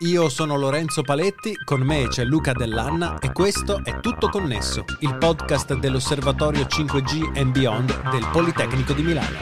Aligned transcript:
Io 0.00 0.28
sono 0.28 0.56
Lorenzo 0.56 1.02
Paletti, 1.02 1.56
con 1.64 1.80
me 1.80 2.08
c'è 2.08 2.24
Luca 2.24 2.52
Dell'Anna 2.52 3.20
e 3.20 3.30
questo 3.30 3.80
è 3.84 4.00
Tutto 4.00 4.28
Connesso, 4.28 4.84
il 5.00 5.16
podcast 5.16 5.74
dell'Osservatorio 5.74 6.64
5G 6.64 7.38
and 7.38 7.52
Beyond 7.52 8.10
del 8.10 8.28
Politecnico 8.32 8.92
di 8.92 9.02
Milano. 9.02 9.38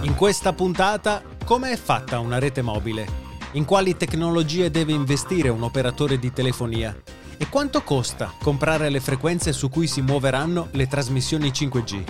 In 0.00 0.14
questa 0.14 0.54
puntata, 0.54 1.22
come 1.44 1.72
è 1.72 1.76
fatta 1.76 2.20
una 2.20 2.38
rete 2.38 2.62
mobile? 2.62 3.06
In 3.52 3.66
quali 3.66 3.98
tecnologie 3.98 4.70
deve 4.70 4.92
investire 4.92 5.50
un 5.50 5.62
operatore 5.62 6.18
di 6.18 6.32
telefonia? 6.32 6.96
E 7.36 7.48
quanto 7.50 7.82
costa 7.82 8.32
comprare 8.42 8.88
le 8.88 9.00
frequenze 9.00 9.52
su 9.52 9.68
cui 9.68 9.88
si 9.88 10.00
muoveranno 10.00 10.68
le 10.70 10.86
trasmissioni 10.86 11.50
5G? 11.50 12.04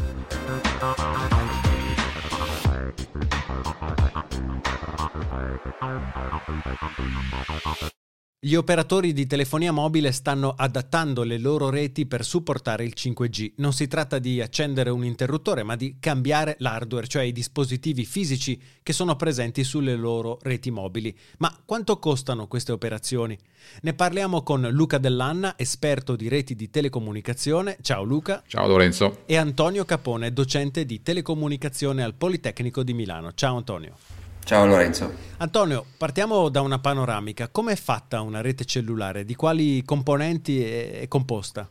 Gli 8.43 8.55
operatori 8.55 9.13
di 9.13 9.27
telefonia 9.27 9.73
mobile 9.73 10.13
stanno 10.13 10.55
adattando 10.57 11.25
le 11.25 11.37
loro 11.37 11.69
reti 11.69 12.07
per 12.07 12.25
supportare 12.25 12.85
il 12.85 12.95
5G. 12.97 13.55
Non 13.57 13.73
si 13.73 13.87
tratta 13.87 14.19
di 14.19 14.41
accendere 14.41 14.89
un 14.89 15.05
interruttore, 15.05 15.63
ma 15.63 15.77
di 15.77 15.97
cambiare 15.99 16.55
l'hardware, 16.61 17.07
cioè 17.07 17.25
i 17.25 17.33
dispositivi 17.33 18.05
fisici 18.05 18.59
che 18.83 18.93
sono 18.93 19.17
presenti 19.17 19.63
sulle 19.65 19.95
loro 19.95 20.39
reti 20.43 20.71
mobili. 20.71 21.15
Ma 21.39 21.55
quanto 21.65 21.99
costano 21.99 22.47
queste 22.47 22.73
operazioni? 22.73 23.37
Ne 23.83 23.93
parliamo 23.93 24.43
con 24.43 24.67
Luca 24.71 24.99
Dell'Anna, 24.99 25.59
esperto 25.59 26.17
di 26.17 26.29
reti 26.29 26.55
di 26.55 26.71
telecomunicazione. 26.71 27.77
Ciao 27.83 28.05
Luca. 28.05 28.43
Ciao 28.47 28.67
Lorenzo. 28.67 29.25
E 29.27 29.37
Antonio 29.37 29.85
Capone, 29.85 30.33
docente 30.33 30.87
di 30.87 31.03
telecomunicazione 31.03 32.03
al 32.03 32.15
Politecnico 32.15 32.83
di 32.83 32.95
Milano. 32.95 33.33
Ciao 33.35 33.57
Antonio. 33.57 34.20
Ciao 34.45 34.67
Lorenzo. 34.67 35.13
Antonio, 35.39 35.85
partiamo 35.97 36.49
da 36.49 36.61
una 36.61 36.79
panoramica. 36.79 37.49
Come 37.49 37.73
è 37.73 37.77
fatta 37.77 38.21
una 38.21 38.41
rete 38.41 38.65
cellulare? 38.65 39.25
Di 39.25 39.35
quali 39.35 39.83
componenti 39.85 40.63
è 40.63 41.07
composta? 41.09 41.69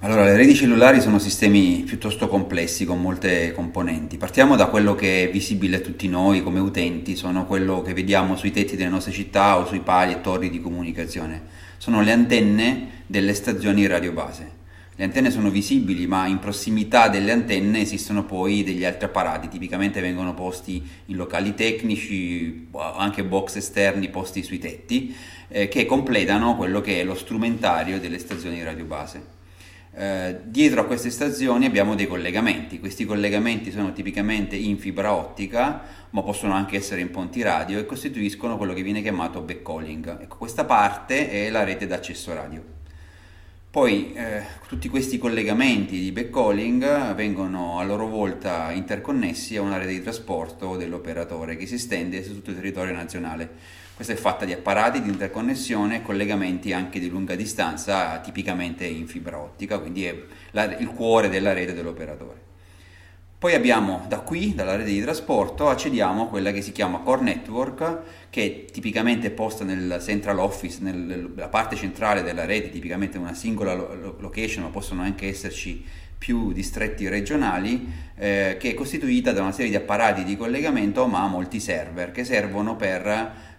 Allora, 0.00 0.24
le 0.24 0.36
reti 0.36 0.54
cellulari 0.54 1.00
sono 1.00 1.18
sistemi 1.18 1.82
piuttosto 1.84 2.28
complessi 2.28 2.84
con 2.84 3.00
molte 3.00 3.52
componenti. 3.52 4.18
Partiamo 4.18 4.54
da 4.54 4.66
quello 4.66 4.94
che 4.94 5.24
è 5.24 5.30
visibile 5.30 5.76
a 5.76 5.80
tutti 5.80 6.06
noi 6.06 6.42
come 6.42 6.60
utenti, 6.60 7.16
sono 7.16 7.46
quello 7.46 7.82
che 7.82 7.94
vediamo 7.94 8.36
sui 8.36 8.52
tetti 8.52 8.76
delle 8.76 8.90
nostre 8.90 9.12
città 9.12 9.58
o 9.58 9.66
sui 9.66 9.80
pali 9.80 10.12
e 10.12 10.20
torri 10.20 10.50
di 10.50 10.60
comunicazione. 10.60 11.42
Sono 11.78 12.02
le 12.02 12.12
antenne 12.12 13.02
delle 13.06 13.34
stazioni 13.34 13.86
radiobase. 13.86 14.64
Le 14.98 15.04
antenne 15.04 15.30
sono 15.30 15.50
visibili, 15.50 16.06
ma 16.06 16.26
in 16.26 16.38
prossimità 16.38 17.08
delle 17.08 17.30
antenne 17.30 17.80
esistono 17.80 18.24
poi 18.24 18.64
degli 18.64 18.82
altri 18.82 19.04
apparati, 19.04 19.48
tipicamente 19.48 20.00
vengono 20.00 20.32
posti 20.32 20.82
in 21.06 21.16
locali 21.16 21.52
tecnici, 21.52 22.68
anche 22.72 23.22
box 23.22 23.56
esterni 23.56 24.08
posti 24.08 24.42
sui 24.42 24.58
tetti, 24.58 25.14
eh, 25.48 25.68
che 25.68 25.84
completano 25.84 26.56
quello 26.56 26.80
che 26.80 26.98
è 26.98 27.04
lo 27.04 27.14
strumentario 27.14 28.00
delle 28.00 28.18
stazioni 28.18 28.62
radiobase. 28.62 29.34
Eh, 29.94 30.40
dietro 30.44 30.80
a 30.80 30.84
queste 30.84 31.10
stazioni 31.10 31.66
abbiamo 31.66 31.94
dei 31.94 32.06
collegamenti, 32.06 32.80
questi 32.80 33.04
collegamenti 33.04 33.70
sono 33.70 33.92
tipicamente 33.92 34.56
in 34.56 34.78
fibra 34.78 35.12
ottica, 35.12 35.82
ma 36.08 36.22
possono 36.22 36.54
anche 36.54 36.76
essere 36.76 37.02
in 37.02 37.10
ponti 37.10 37.42
radio 37.42 37.78
e 37.78 37.84
costituiscono 37.84 38.56
quello 38.56 38.72
che 38.72 38.82
viene 38.82 39.02
chiamato 39.02 39.42
backhauling. 39.42 40.22
Ecco, 40.22 40.36
questa 40.38 40.64
parte 40.64 41.30
è 41.30 41.50
la 41.50 41.64
rete 41.64 41.86
d'accesso 41.86 42.32
radio. 42.32 42.75
Poi 43.76 44.14
eh, 44.14 44.42
tutti 44.68 44.88
questi 44.88 45.18
collegamenti 45.18 46.00
di 46.00 46.10
backhauling 46.10 47.14
vengono 47.14 47.78
a 47.78 47.84
loro 47.84 48.06
volta 48.06 48.72
interconnessi 48.72 49.54
a 49.58 49.60
una 49.60 49.76
rete 49.76 49.92
di 49.92 50.00
trasporto 50.00 50.78
dell'operatore 50.78 51.56
che 51.56 51.66
si 51.66 51.74
estende 51.74 52.24
su 52.24 52.32
tutto 52.32 52.48
il 52.48 52.56
territorio 52.56 52.94
nazionale. 52.94 53.50
Questa 53.94 54.14
è 54.14 54.16
fatta 54.16 54.46
di 54.46 54.54
apparati 54.54 55.02
di 55.02 55.10
interconnessione 55.10 55.96
e 55.96 56.02
collegamenti 56.02 56.72
anche 56.72 56.98
di 56.98 57.10
lunga 57.10 57.34
distanza, 57.34 58.18
tipicamente 58.20 58.86
in 58.86 59.06
fibra 59.06 59.38
ottica, 59.38 59.78
quindi 59.78 60.06
è 60.06 60.22
la, 60.52 60.74
il 60.78 60.88
cuore 60.88 61.28
della 61.28 61.52
rete 61.52 61.74
dell'operatore. 61.74 62.55
Poi 63.46 63.54
abbiamo 63.54 64.04
da 64.08 64.22
qui, 64.22 64.56
dalla 64.56 64.74
rete 64.74 64.90
di 64.90 65.00
trasporto, 65.00 65.68
accediamo 65.68 66.24
a 66.24 66.26
quella 66.26 66.50
che 66.50 66.62
si 66.62 66.72
chiama 66.72 66.98
Core 66.98 67.22
Network, 67.22 67.98
che 68.28 68.44
è 68.44 68.72
tipicamente 68.72 69.30
posta 69.30 69.62
nel 69.62 70.02
central 70.02 70.40
office, 70.40 70.78
nella 70.80 71.46
parte 71.46 71.76
centrale 71.76 72.24
della 72.24 72.44
rete, 72.44 72.70
tipicamente 72.70 73.18
una 73.18 73.34
singola 73.34 73.72
location, 74.18 74.64
ma 74.64 74.70
possono 74.70 75.02
anche 75.02 75.28
esserci 75.28 75.84
più 76.18 76.50
distretti 76.50 77.06
regionali, 77.08 77.88
eh, 78.16 78.56
che 78.58 78.70
è 78.70 78.74
costituita 78.74 79.30
da 79.30 79.42
una 79.42 79.52
serie 79.52 79.70
di 79.70 79.76
apparati 79.76 80.24
di 80.24 80.36
collegamento, 80.36 81.06
ma 81.06 81.28
molti 81.28 81.60
server, 81.60 82.10
che 82.10 82.24
servono 82.24 82.74
per 82.74 83.06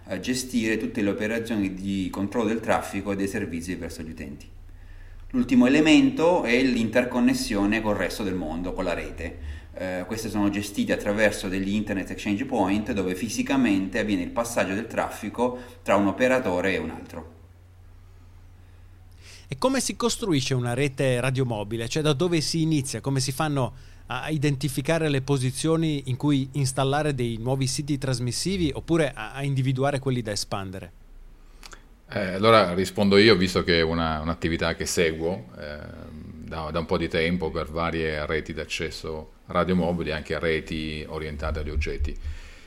eh, 0.06 0.20
gestire 0.20 0.76
tutte 0.76 1.00
le 1.00 1.08
operazioni 1.08 1.72
di 1.72 2.10
controllo 2.12 2.48
del 2.48 2.60
traffico 2.60 3.12
e 3.12 3.16
dei 3.16 3.26
servizi 3.26 3.74
verso 3.74 4.02
gli 4.02 4.10
utenti. 4.10 4.46
L'ultimo 5.30 5.66
elemento 5.66 6.42
è 6.42 6.62
l'interconnessione 6.62 7.80
col 7.80 7.96
resto 7.96 8.22
del 8.22 8.34
mondo, 8.34 8.74
con 8.74 8.84
la 8.84 8.92
rete 8.92 9.56
eh, 9.78 10.04
queste 10.08 10.28
sono 10.28 10.50
gestite 10.50 10.92
attraverso 10.92 11.48
degli 11.48 11.72
Internet 11.72 12.10
Exchange 12.10 12.44
Point 12.44 12.90
dove 12.92 13.14
fisicamente 13.14 14.00
avviene 14.00 14.22
il 14.22 14.30
passaggio 14.30 14.74
del 14.74 14.88
traffico 14.88 15.56
tra 15.82 15.94
un 15.94 16.08
operatore 16.08 16.74
e 16.74 16.78
un 16.78 16.90
altro. 16.90 17.36
E 19.46 19.56
come 19.56 19.80
si 19.80 19.94
costruisce 19.94 20.52
una 20.54 20.74
rete 20.74 21.20
radiomobile? 21.20 21.88
Cioè 21.88 22.02
da 22.02 22.12
dove 22.12 22.40
si 22.40 22.60
inizia? 22.60 23.00
Come 23.00 23.20
si 23.20 23.30
fanno 23.30 23.72
a 24.06 24.28
identificare 24.30 25.08
le 25.08 25.22
posizioni 25.22 26.02
in 26.06 26.16
cui 26.16 26.48
installare 26.52 27.14
dei 27.14 27.36
nuovi 27.38 27.66
siti 27.68 27.98
trasmissivi 27.98 28.72
oppure 28.74 29.12
a 29.14 29.42
individuare 29.44 30.00
quelli 30.00 30.22
da 30.22 30.32
espandere? 30.32 30.92
Eh, 32.10 32.32
allora 32.32 32.74
rispondo 32.74 33.16
io, 33.16 33.36
visto 33.36 33.62
che 33.62 33.78
è 33.78 33.82
una, 33.82 34.20
un'attività 34.20 34.74
che 34.74 34.86
seguo 34.86 35.50
eh, 35.58 35.78
da, 36.44 36.70
da, 36.70 36.78
un 36.78 36.86
po' 36.86 36.96
di 36.96 37.08
tempo 37.08 37.50
per 37.50 37.70
varie 37.70 38.26
reti 38.26 38.52
d'accesso 38.52 39.36
radiomobili 39.48 40.12
anche 40.12 40.38
reti 40.38 41.04
orientate 41.06 41.60
agli 41.60 41.70
oggetti. 41.70 42.16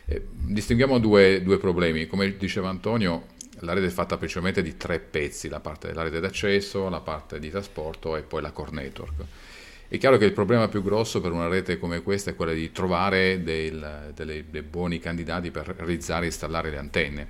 Eh, 0.05 0.25
distinguiamo 0.29 0.99
due, 0.99 1.41
due, 1.41 1.57
problemi. 1.57 2.05
Come 2.05 2.35
diceva 2.37 2.69
Antonio, 2.69 3.27
la 3.59 3.73
rete 3.73 3.87
è 3.87 3.89
fatta 3.89 4.17
principalmente 4.17 4.61
di 4.61 4.77
tre 4.77 4.99
pezzi, 4.99 5.49
la 5.49 5.59
parte 5.59 5.87
della 5.87 6.03
rete 6.03 6.19
d'accesso, 6.19 6.89
la 6.89 7.01
parte 7.01 7.39
di 7.39 7.49
trasporto 7.49 8.15
e 8.15 8.21
poi 8.21 8.41
la 8.41 8.51
core 8.51 8.71
network. 8.71 9.23
È 9.87 9.97
chiaro 9.97 10.17
che 10.17 10.25
il 10.25 10.31
problema 10.31 10.69
più 10.69 10.81
grosso 10.83 11.19
per 11.19 11.33
una 11.33 11.49
rete 11.49 11.77
come 11.77 12.01
questa 12.01 12.31
è 12.31 12.35
quello 12.35 12.53
di 12.53 12.71
trovare 12.71 13.43
del, 13.43 14.13
delle, 14.15 14.45
dei 14.49 14.61
buoni 14.61 14.99
candidati 14.99 15.51
per 15.51 15.73
realizzare 15.77 16.23
e 16.23 16.27
installare 16.27 16.69
le 16.69 16.77
antenne. 16.77 17.27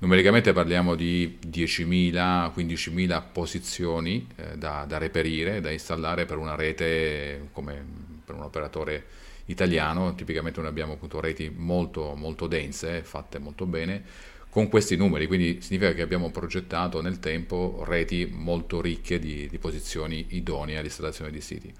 Numericamente 0.00 0.52
parliamo 0.52 0.94
di 0.94 1.38
10.000, 1.46 2.52
15.000 2.54 3.22
posizioni 3.32 4.26
eh, 4.36 4.58
da, 4.58 4.84
da, 4.86 4.98
reperire, 4.98 5.60
da 5.60 5.70
installare 5.70 6.26
per 6.26 6.38
una 6.38 6.54
rete 6.54 7.48
come 7.52 8.10
per 8.32 8.34
un 8.34 8.42
operatore 8.42 9.04
italiano, 9.46 10.14
tipicamente 10.14 10.60
noi 10.60 10.70
abbiamo 10.70 10.94
appunto 10.94 11.20
reti 11.20 11.52
molto, 11.54 12.14
molto 12.14 12.46
dense, 12.46 13.02
fatte 13.02 13.38
molto 13.38 13.66
bene, 13.66 14.02
con 14.48 14.68
questi 14.68 14.96
numeri, 14.96 15.26
quindi 15.26 15.60
significa 15.62 15.92
che 15.92 16.02
abbiamo 16.02 16.30
progettato 16.30 17.00
nel 17.00 17.18
tempo 17.18 17.84
reti 17.86 18.28
molto 18.30 18.80
ricche 18.80 19.18
di, 19.18 19.48
di 19.48 19.58
posizioni 19.58 20.26
idonee 20.30 20.78
all'installazione 20.78 21.30
di 21.30 21.40
siti. 21.40 21.72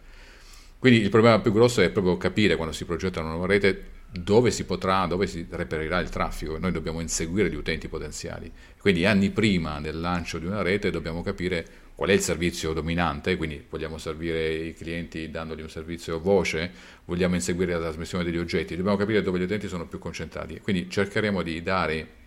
Quindi 0.79 1.01
il 1.01 1.11
problema 1.11 1.39
più 1.41 1.53
grosso 1.53 1.81
è 1.81 1.91
proprio 1.91 2.17
capire 2.17 2.57
quando 2.57 2.75
si 2.75 2.85
progetta 2.85 3.21
una 3.21 3.31
nuova 3.31 3.47
rete 3.47 4.01
dove 4.13 4.51
si 4.51 4.65
potrà, 4.65 5.07
dove 5.07 5.27
si 5.27 5.47
reperirà 5.49 5.99
il 6.01 6.11
traffico. 6.11 6.59
Noi 6.59 6.71
dobbiamo 6.71 7.01
inseguire 7.01 7.51
gli 7.51 7.55
utenti 7.55 7.89
potenziali. 7.89 8.53
Quindi 8.79 9.07
anni 9.07 9.31
prima 9.31 9.81
del 9.81 9.99
lancio 9.99 10.39
di 10.39 10.45
una 10.47 10.61
rete 10.61 10.91
dobbiamo 10.91 11.23
capire 11.23 11.65
qual 11.95 12.11
è 12.11 12.13
il 12.13 12.21
servizio 12.21 12.73
dominante, 12.73 13.37
quindi 13.37 13.65
vogliamo 13.69 13.97
servire 13.97 14.53
i 14.53 14.75
clienti 14.75 15.31
dandogli 15.31 15.63
un 15.63 15.71
servizio 15.71 16.21
voce, 16.21 16.71
vogliamo 17.05 17.35
inseguire 17.37 17.73
la 17.73 17.81
trasmissione 17.81 18.25
degli 18.25 18.39
oggetti, 18.39 18.77
dobbiamo 18.77 18.97
capire 18.97 19.23
dove 19.23 19.39
gli 19.39 19.45
utenti 19.45 19.69
sono 19.69 19.87
più 19.87 19.99
concentrati. 19.99 20.61
Quindi 20.61 20.91
cercheremo 20.91 21.43
di 21.43 21.63
dare 21.63 22.21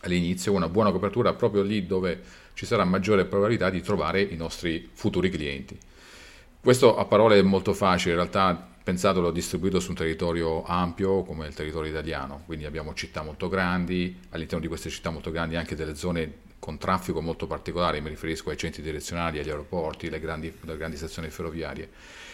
all'inizio 0.00 0.52
una 0.52 0.68
buona 0.68 0.90
copertura 0.90 1.32
proprio 1.34 1.62
lì 1.62 1.86
dove 1.86 2.20
ci 2.54 2.66
sarà 2.66 2.84
maggiore 2.84 3.24
probabilità 3.24 3.70
di 3.70 3.82
trovare 3.82 4.20
i 4.20 4.36
nostri 4.36 4.88
futuri 4.92 5.30
clienti. 5.30 5.78
Questo 6.60 6.96
a 6.96 7.04
parole 7.04 7.38
è 7.38 7.42
molto 7.42 7.72
facile, 7.72 8.12
in 8.12 8.16
realtà 8.16 8.73
pensatelo 8.84 9.30
distribuito 9.30 9.80
su 9.80 9.90
un 9.90 9.96
territorio 9.96 10.62
ampio 10.62 11.22
come 11.22 11.46
il 11.46 11.54
territorio 11.54 11.90
italiano, 11.90 12.42
quindi 12.44 12.66
abbiamo 12.66 12.92
città 12.92 13.22
molto 13.22 13.48
grandi, 13.48 14.20
all'interno 14.28 14.60
di 14.60 14.68
queste 14.68 14.90
città 14.90 15.08
molto 15.08 15.30
grandi 15.30 15.56
anche 15.56 15.74
delle 15.74 15.94
zone 15.94 16.42
con 16.58 16.76
traffico 16.76 17.22
molto 17.22 17.46
particolare, 17.46 18.00
mi 18.00 18.10
riferisco 18.10 18.50
ai 18.50 18.58
centri 18.58 18.82
direzionali, 18.82 19.38
agli 19.38 19.48
aeroporti, 19.48 20.06
alle 20.08 20.20
grandi, 20.20 20.52
alle 20.64 20.76
grandi 20.76 20.96
stazioni 20.96 21.30
ferroviarie. 21.30 21.90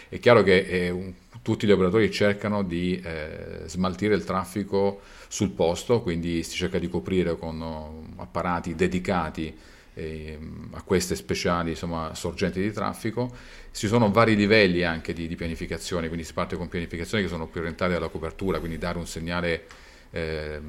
È 0.09 0.19
chiaro 0.19 0.43
che 0.43 0.57
eh, 0.59 0.89
un, 0.89 1.13
tutti 1.41 1.65
gli 1.65 1.71
operatori 1.71 2.11
cercano 2.11 2.63
di 2.63 2.99
eh, 3.01 3.63
smaltire 3.65 4.13
il 4.13 4.25
traffico 4.25 5.01
sul 5.29 5.51
posto, 5.51 6.01
quindi 6.01 6.43
si 6.43 6.57
cerca 6.57 6.79
di 6.79 6.89
coprire 6.89 7.37
con 7.37 7.61
uh, 7.61 8.21
apparati 8.21 8.75
dedicati 8.75 9.57
eh, 9.93 10.37
a 10.71 10.81
queste 10.83 11.15
speciali 11.15 11.71
insomma, 11.71 12.13
sorgenti 12.15 12.61
di 12.61 12.71
traffico. 12.71 13.33
Ci 13.71 13.87
sono 13.87 14.11
vari 14.11 14.35
livelli 14.35 14.83
anche 14.83 15.13
di, 15.13 15.27
di 15.27 15.35
pianificazione, 15.35 16.07
quindi 16.07 16.25
si 16.25 16.33
parte 16.33 16.55
con 16.55 16.67
pianificazioni 16.67 17.23
che 17.23 17.29
sono 17.29 17.47
più 17.47 17.59
orientate 17.59 17.95
alla 17.95 18.09
copertura, 18.09 18.59
quindi 18.59 18.77
dare 18.77 18.97
un 18.97 19.07
segnale 19.07 19.65
eh, 20.11 20.59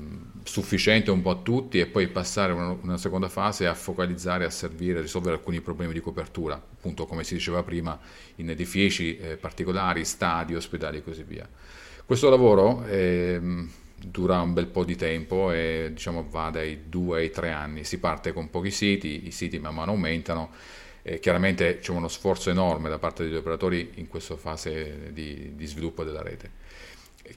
sufficiente 0.45 1.11
un 1.11 1.21
po' 1.21 1.31
a 1.31 1.37
tutti 1.37 1.81
e 1.81 1.87
poi 1.87 2.07
passare 2.09 2.53
una, 2.53 2.77
una 2.81 2.97
seconda 2.97 3.29
fase 3.29 3.67
a 3.67 3.75
focalizzare, 3.75 4.45
a 4.45 4.51
servire, 4.51 4.99
a 4.99 5.03
risolvere 5.03 5.35
alcuni 5.35 5.61
problemi 5.61 5.93
di 5.93 6.01
copertura, 6.01 6.55
appunto 6.55 7.07
come 7.07 7.25
si 7.25 7.35
diceva 7.35 7.63
prima, 7.63 7.99
in 8.37 8.51
edifici 8.51 9.17
eh, 9.19 9.37
particolari, 9.37 10.05
stadi, 10.05 10.55
ospedali 10.55 10.99
e 10.99 11.03
così 11.03 11.25
via. 11.25 11.49
Questo 12.05 12.29
lavoro 12.31 12.85
eh, 12.87 13.41
dura 14.05 14.41
un 14.41 14.53
bel 14.53 14.67
po' 14.67 14.85
di 14.85 14.97
tempo 14.97 15.53
e 15.53 15.91
diciamo, 15.93 16.27
va 16.29 16.51
dai 16.51 16.89
due 16.89 17.21
ai 17.21 17.31
tre 17.31 17.51
anni, 17.51 17.85
si 17.85 17.99
parte 17.99 18.33
con 18.33 18.51
pochi 18.51 18.71
siti, 18.71 19.27
i 19.27 19.31
siti 19.31 19.59
man 19.59 19.75
mano 19.75 19.93
aumentano, 19.93 20.51
eh, 21.03 21.19
chiaramente 21.19 21.79
c'è 21.79 21.91
uno 21.91 22.09
sforzo 22.09 22.51
enorme 22.51 22.89
da 22.89 22.99
parte 22.99 23.25
degli 23.25 23.37
operatori 23.37 23.93
in 23.95 24.09
questa 24.09 24.37
fase 24.37 25.11
di, 25.13 25.53
di 25.55 25.67
sviluppo 25.67 26.05
della 26.05 26.23
rete. 26.23 26.61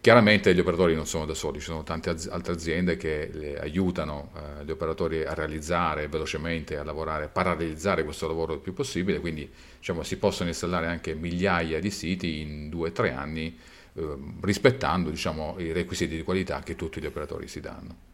Chiaramente 0.01 0.53
gli 0.53 0.59
operatori 0.59 0.95
non 0.95 1.05
sono 1.05 1.25
da 1.25 1.35
soli, 1.35 1.59
ci 1.59 1.65
sono 1.65 1.83
tante 1.83 2.09
az- 2.09 2.27
altre 2.31 2.53
aziende 2.53 2.97
che 2.97 3.55
aiutano 3.59 4.31
eh, 4.35 4.65
gli 4.65 4.71
operatori 4.71 5.23
a 5.23 5.33
realizzare 5.33 6.07
velocemente, 6.07 6.77
a 6.77 6.83
lavorare, 6.83 7.25
a 7.25 7.27
parallelizzare 7.27 8.03
questo 8.03 8.27
lavoro 8.27 8.53
il 8.53 8.59
più 8.59 8.73
possibile, 8.73 9.19
quindi 9.19 9.49
diciamo, 9.77 10.01
si 10.01 10.17
possono 10.17 10.49
installare 10.49 10.87
anche 10.87 11.13
migliaia 11.13 11.79
di 11.79 11.91
siti 11.91 12.39
in 12.41 12.69
due 12.69 12.89
o 12.89 12.91
tre 12.91 13.11
anni 13.11 13.57
eh, 13.95 14.17
rispettando 14.41 15.09
diciamo, 15.09 15.55
i 15.57 15.71
requisiti 15.71 16.15
di 16.15 16.23
qualità 16.23 16.61
che 16.61 16.75
tutti 16.75 16.99
gli 16.99 17.05
operatori 17.05 17.47
si 17.47 17.59
danno. 17.61 18.13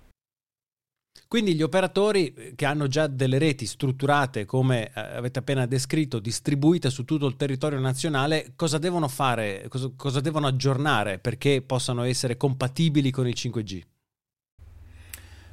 Quindi 1.27 1.55
gli 1.55 1.61
operatori 1.61 2.33
eh, 2.33 2.53
che 2.55 2.65
hanno 2.65 2.87
già 2.87 3.07
delle 3.07 3.37
reti 3.37 3.65
strutturate, 3.65 4.45
come 4.45 4.91
eh, 4.93 4.99
avete 4.99 5.39
appena 5.39 5.65
descritto, 5.65 6.19
distribuite 6.19 6.89
su 6.89 7.05
tutto 7.05 7.25
il 7.25 7.35
territorio 7.35 7.79
nazionale, 7.79 8.53
cosa 8.55 8.77
devono 8.77 9.07
fare, 9.07 9.65
cosa, 9.69 9.89
cosa 9.95 10.19
devono 10.19 10.47
aggiornare 10.47 11.19
perché 11.19 11.61
possano 11.61 12.03
essere 12.03 12.37
compatibili 12.37 13.11
con 13.11 13.27
il 13.27 13.35
5G? 13.35 13.81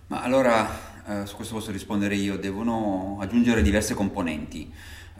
Ma 0.09 0.23
allora, 0.23 1.23
eh, 1.23 1.27
su 1.27 1.37
questo 1.37 1.55
posso 1.55 1.71
rispondere 1.71 2.17
io, 2.17 2.39
devono 2.39 3.19
aggiungere 3.21 3.63
diverse 3.63 3.95
componenti. 3.95 4.73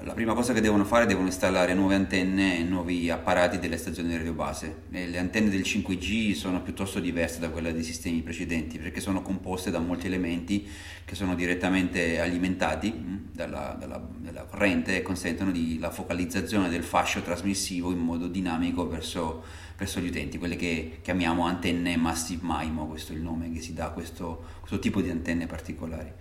La 0.03 0.15
prima 0.15 0.33
cosa 0.33 0.53
che 0.53 0.61
devono 0.61 0.85
fare 0.85 1.05
è 1.05 1.07
devono 1.09 1.27
installare 1.27 1.75
nuove 1.75 1.97
antenne 1.97 2.59
e 2.59 2.63
nuovi 2.63 3.11
apparati 3.11 3.59
delle 3.59 3.77
stazioni 3.77 4.17
radiobase. 4.17 4.83
Le 4.91 5.19
antenne 5.19 5.51
del 5.51 5.63
5G 5.63 6.35
sono 6.35 6.63
piuttosto 6.63 7.01
diverse 7.01 7.41
da 7.41 7.51
quelle 7.51 7.73
dei 7.73 7.83
sistemi 7.83 8.23
precedenti 8.23 8.79
perché 8.79 9.01
sono 9.01 9.23
composte 9.23 9.73
da 9.73 9.81
molti 9.81 10.07
elementi 10.07 10.69
che 11.05 11.17
sono 11.17 11.35
direttamente 11.35 12.21
alimentati 12.21 12.93
mm, 12.97 13.17
dalla, 13.33 13.77
dalla, 13.77 14.01
dalla 14.19 14.45
corrente 14.45 14.97
e 14.97 15.03
consentono 15.03 15.51
di, 15.51 15.81
la 15.81 15.91
focalizzazione 15.91 16.69
del 16.69 16.85
fascio 16.85 17.21
trasmissivo 17.21 17.91
in 17.91 17.99
modo 17.99 18.29
dinamico 18.29 18.87
verso, 18.87 19.43
verso 19.77 19.99
gli 19.99 20.07
utenti, 20.07 20.39
quelle 20.39 20.55
che 20.55 21.01
chiamiamo 21.03 21.45
antenne 21.45 21.97
Massive 21.97 22.43
MIMO, 22.45 22.87
questo 22.87 23.13
è 23.13 23.17
il 23.17 23.23
nome 23.23 23.51
che 23.51 23.61
si 23.61 23.75
dà 23.75 23.87
a 23.87 23.91
questo, 23.91 24.45
questo 24.61 24.79
tipo 24.79 25.01
di 25.01 25.11
antenne 25.11 25.47
particolari. 25.47 26.13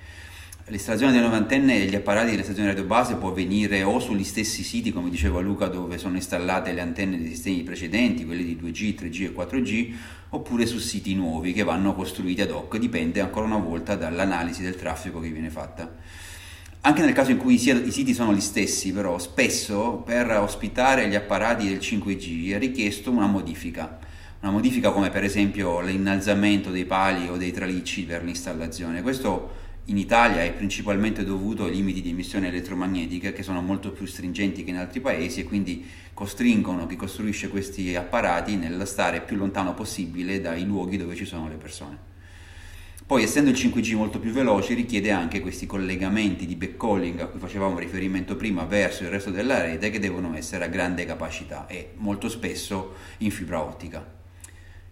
L'installazione 0.70 1.14
delle 1.14 1.24
nuove 1.24 1.42
antenne 1.42 1.82
e 1.82 1.86
gli 1.86 1.96
apparati 1.96 2.32
delle 2.32 2.44
stazioni 2.44 2.68
radio 2.68 2.84
base 2.84 3.16
può 3.16 3.30
avvenire 3.30 3.84
o 3.84 4.00
sugli 4.00 4.26
stessi 4.26 4.64
siti, 4.64 4.92
come 4.92 5.10
diceva 5.10 5.40
Luca, 5.40 5.68
dove 5.68 5.98
sono 5.98 6.16
installate 6.16 6.74
le 6.74 6.82
antenne 6.82 7.18
dei 7.18 7.30
sistemi 7.30 7.64
precedenti, 7.64 8.26
quelli 8.26 8.44
di 8.44 8.60
2G, 8.62 9.02
3G 9.02 9.24
e 9.24 9.34
4G, 9.34 9.94
oppure 10.32 10.66
su 10.66 10.80
siti 10.80 11.16
nuovi 11.16 11.54
che 11.54 11.64
vanno 11.64 11.96
costruiti 11.96 12.42
ad 12.42 12.52
hoc, 12.52 12.76
dipende 12.80 13.22
ancora 13.22 13.46
una 13.46 13.60
volta 13.60 13.96
dall'analisi 13.96 14.62
del 14.62 14.76
traffico 14.76 15.22
che 15.22 15.30
viene 15.30 15.50
fatta. 15.50 15.90
Anche 16.82 17.02
nel 17.02 17.14
caso 17.14 17.32
in 17.32 17.38
cui 17.38 17.54
i 17.54 17.92
siti 17.92 18.14
sono 18.14 18.34
gli 18.34 18.42
stessi, 18.42 18.92
però, 18.92 19.18
spesso 19.20 20.04
per 20.06 20.30
ospitare 20.32 21.08
gli 21.08 21.16
apparati 21.16 21.70
del 21.70 21.78
5G 21.78 22.52
è 22.52 22.58
richiesto 22.58 23.10
una 23.10 23.28
modifica. 23.28 24.00
Una 24.42 24.52
modifica 24.52 24.92
come 24.92 25.12
per 25.12 25.24
esempio 25.24 25.80
l'innalzamento 25.80 26.72
dei 26.72 26.84
pali 26.84 27.30
o 27.30 27.38
dei 27.38 27.54
tralicci 27.54 28.04
per 28.04 28.22
l'installazione. 28.22 29.02
Questo 29.02 29.57
in 29.90 29.98
Italia 29.98 30.44
è 30.44 30.52
principalmente 30.52 31.24
dovuto 31.24 31.64
ai 31.64 31.72
limiti 31.72 32.02
di 32.02 32.10
emissione 32.10 32.50
elettromagnetica 32.50 33.32
che 33.32 33.42
sono 33.42 33.62
molto 33.62 33.92
più 33.92 34.06
stringenti 34.06 34.66
che 34.66 34.72
in 34.72 34.76
altri 34.76 35.00
paesi 35.00 35.40
e 35.40 35.44
quindi 35.46 35.86
costringono 36.14 36.86
chi 36.88 36.98
costruisce 36.98 37.48
questi 37.48 37.96
apparati 37.96 38.58
nel 38.58 38.86
stare 38.86 39.22
più 39.22 39.38
lontano 39.38 39.74
possibile 39.74 40.42
dai 40.42 40.66
luoghi 40.66 40.98
dove 40.98 41.16
ci 41.16 41.24
sono 41.24 41.48
le 41.48 41.56
persone. 41.56 42.16
Poi 43.06 43.24
essendo 43.24 43.50
il 43.50 43.56
5G 43.56 43.96
molto 43.96 44.20
più 44.20 44.32
veloce 44.32 44.74
richiede 44.74 45.12
anche 45.12 45.40
questi 45.40 45.66
collegamenti 45.66 46.46
di 46.46 46.58
backcalling 46.58 47.22
a 47.22 47.28
cui 47.28 47.40
facevamo 47.40 47.80
riferimento 47.80 48.36
prima 48.36 48.66
verso 48.66 49.04
il 49.04 49.10
resto 49.10 49.32
della 49.32 49.62
rete 49.62 49.90
che 49.90 50.00
devono 50.00 50.36
essere 50.36 50.66
a 50.66 50.68
grande 50.68 51.06
capacità 51.06 51.66
e 51.68 51.92
molto 51.96 52.28
spesso 52.28 52.96
in 53.20 53.32
fibra 53.32 53.64
ottica. 53.64 54.17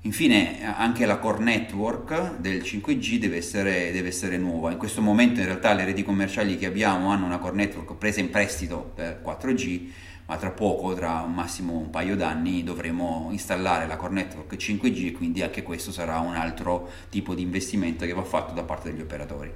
Infine 0.05 0.63
anche 0.63 1.07
la 1.07 1.17
core 1.17 1.43
network 1.43 2.37
del 2.37 2.61
5G 2.61 3.17
deve 3.17 3.37
essere, 3.37 3.91
deve 3.91 4.09
essere, 4.09 4.37
nuova. 4.37 4.69
In 4.69 4.77
questo 4.77 5.01
momento 5.01 5.39
in 5.39 5.47
realtà 5.47 5.73
le 5.73 5.83
reti 5.83 6.03
commerciali 6.03 6.57
che 6.57 6.67
abbiamo 6.67 7.09
hanno 7.09 7.25
una 7.25 7.39
core 7.39 7.55
network 7.55 7.95
presa 7.95 8.19
in 8.19 8.29
prestito 8.29 8.91
per 8.93 9.19
4G, 9.25 9.89
ma 10.27 10.37
tra 10.37 10.51
poco, 10.51 10.93
tra 10.93 11.21
un 11.21 11.33
massimo 11.33 11.73
un 11.73 11.89
paio 11.89 12.15
d'anni, 12.15 12.63
dovremo 12.63 13.29
installare 13.31 13.87
la 13.87 13.95
core 13.95 14.13
network 14.13 14.53
5G 14.53 15.07
e 15.07 15.11
quindi 15.11 15.41
anche 15.41 15.63
questo 15.63 15.91
sarà 15.91 16.19
un 16.19 16.35
altro 16.35 16.87
tipo 17.09 17.33
di 17.33 17.41
investimento 17.41 18.05
che 18.05 18.13
va 18.13 18.23
fatto 18.23 18.53
da 18.53 18.61
parte 18.61 18.91
degli 18.91 19.01
operatori. 19.01 19.51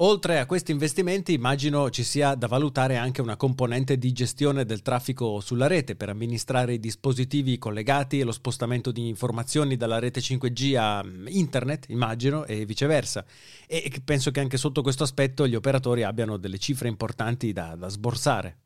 Oltre 0.00 0.38
a 0.38 0.46
questi 0.46 0.70
investimenti 0.70 1.32
immagino 1.32 1.90
ci 1.90 2.04
sia 2.04 2.36
da 2.36 2.46
valutare 2.46 2.96
anche 2.96 3.20
una 3.20 3.34
componente 3.34 3.98
di 3.98 4.12
gestione 4.12 4.64
del 4.64 4.80
traffico 4.80 5.40
sulla 5.40 5.66
rete 5.66 5.96
per 5.96 6.08
amministrare 6.08 6.74
i 6.74 6.78
dispositivi 6.78 7.58
collegati 7.58 8.20
e 8.20 8.24
lo 8.24 8.30
spostamento 8.30 8.92
di 8.92 9.08
informazioni 9.08 9.76
dalla 9.76 9.98
rete 9.98 10.20
5G 10.20 10.76
a 10.76 11.02
mm, 11.02 11.26
internet, 11.26 11.86
immagino, 11.88 12.44
e 12.44 12.64
viceversa. 12.64 13.24
E 13.66 13.90
penso 14.04 14.30
che 14.30 14.38
anche 14.38 14.56
sotto 14.56 14.82
questo 14.82 15.02
aspetto 15.02 15.48
gli 15.48 15.56
operatori 15.56 16.04
abbiano 16.04 16.36
delle 16.36 16.58
cifre 16.58 16.86
importanti 16.86 17.52
da, 17.52 17.74
da 17.74 17.88
sborsare. 17.88 18.58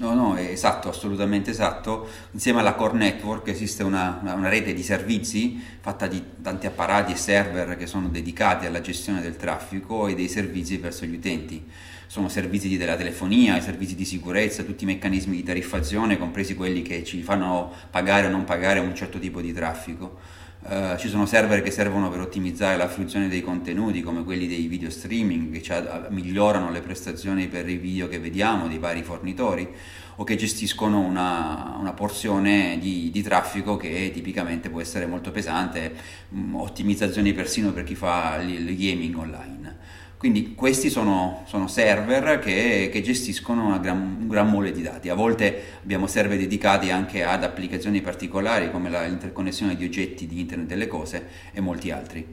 No, 0.00 0.14
no, 0.14 0.36
esatto, 0.36 0.88
assolutamente 0.88 1.50
esatto. 1.50 2.08
Insieme 2.30 2.60
alla 2.60 2.74
core 2.74 2.96
network 2.96 3.48
esiste 3.48 3.82
una, 3.82 4.20
una, 4.22 4.34
una, 4.34 4.48
rete 4.48 4.72
di 4.72 4.84
servizi 4.84 5.60
fatta 5.80 6.06
di 6.06 6.22
tanti 6.40 6.68
apparati 6.68 7.12
e 7.12 7.16
server 7.16 7.76
che 7.76 7.88
sono 7.88 8.08
dedicati 8.08 8.64
alla 8.64 8.80
gestione 8.80 9.20
del 9.20 9.34
traffico 9.34 10.06
e 10.06 10.14
dei 10.14 10.28
servizi 10.28 10.76
verso 10.76 11.04
gli 11.04 11.16
utenti. 11.16 11.68
Sono 12.06 12.28
servizi 12.28 12.76
della 12.76 12.94
telefonia, 12.94 13.60
servizi 13.60 13.96
di 13.96 14.04
sicurezza, 14.04 14.62
tutti 14.62 14.84
i 14.84 14.86
meccanismi 14.86 15.34
di 15.34 15.42
tariffazione, 15.42 16.16
compresi 16.16 16.54
quelli 16.54 16.82
che 16.82 17.02
ci 17.02 17.22
fanno 17.22 17.72
pagare 17.90 18.28
o 18.28 18.30
non 18.30 18.44
pagare 18.44 18.78
un 18.78 18.94
certo 18.94 19.18
tipo 19.18 19.40
di 19.40 19.52
traffico. 19.52 20.20
Uh, 20.60 20.96
ci 20.98 21.08
sono 21.08 21.24
server 21.24 21.62
che 21.62 21.70
servono 21.70 22.10
per 22.10 22.18
ottimizzare 22.18 22.76
la 22.76 22.88
fruizione 22.88 23.28
dei 23.28 23.42
contenuti 23.42 24.02
come 24.02 24.24
quelli 24.24 24.48
dei 24.48 24.66
video 24.66 24.90
streaming 24.90 25.60
che 25.60 25.72
uh, 25.72 26.12
migliorano 26.12 26.72
le 26.72 26.80
prestazioni 26.80 27.46
per 27.46 27.68
i 27.68 27.76
video 27.76 28.08
che 28.08 28.18
vediamo 28.18 28.66
dei 28.66 28.78
vari 28.78 29.04
fornitori 29.04 29.68
o 30.16 30.24
che 30.24 30.34
gestiscono 30.34 30.98
una, 30.98 31.76
una 31.78 31.92
porzione 31.92 32.76
di, 32.80 33.08
di, 33.12 33.22
traffico 33.22 33.76
che 33.76 34.10
tipicamente 34.12 34.68
può 34.68 34.80
essere 34.80 35.06
molto 35.06 35.30
pesante, 35.30 35.94
mh, 36.28 36.40
mm, 36.40 36.54
ottimizzazioni 36.56 37.32
persino 37.32 37.72
per 37.72 37.84
chi 37.84 37.94
fa 37.94 38.42
il 38.42 38.76
gaming 38.76 39.16
online. 39.16 39.76
Quindi 40.18 40.56
questi 40.56 40.90
sono, 40.90 41.44
sono 41.46 41.68
server 41.68 42.40
che, 42.40 42.90
che 42.92 43.02
gestiscono 43.02 43.78
gran, 43.78 44.16
un 44.22 44.26
gran 44.26 44.50
mole 44.50 44.72
di 44.72 44.82
dati. 44.82 45.08
A 45.10 45.14
volte 45.14 45.78
abbiamo 45.80 46.08
server 46.08 46.36
dedicati 46.36 46.90
anche 46.90 47.22
ad 47.22 47.44
applicazioni 47.44 48.00
particolari 48.00 48.72
come 48.72 48.90
l'interconnessione 48.90 49.76
di 49.76 49.84
oggetti 49.84 50.26
di 50.26 50.40
Internet 50.40 50.66
delle 50.66 50.88
cose 50.88 51.28
e 51.52 51.60
molti 51.60 51.92
altri. 51.92 52.26